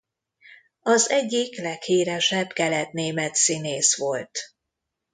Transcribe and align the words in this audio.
Az 0.81 1.09
egyik 1.09 1.57
leghíresebb 1.57 2.47
keletnémet 2.53 3.35
színész 3.35 3.97
volt. 3.97 4.37